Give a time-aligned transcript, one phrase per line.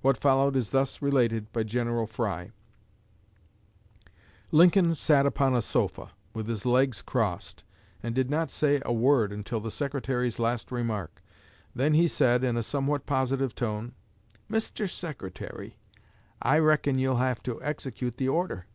[0.00, 2.50] What followed is thus related by General Fry:
[4.50, 7.62] "Lincoln sat upon a sofa, with his legs crossed,
[8.02, 11.22] and did not say a word until the Secretary's last remark.
[11.76, 13.94] Then he said, in a somewhat positive tone,
[14.50, 14.90] 'Mr.
[14.90, 15.76] Secretary,
[16.42, 18.66] I reckon you'll have to execute the order.'